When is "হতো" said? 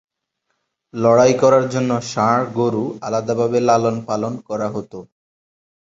4.75-4.99